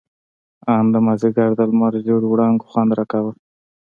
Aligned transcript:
ان 0.75 0.85
د 0.93 0.95
مازديګر 1.05 1.49
د 1.57 1.61
لمر 1.69 1.93
زېړو 2.05 2.27
وړانګو 2.29 2.67
خوند 2.71 2.91
راکاوه. 2.97 3.31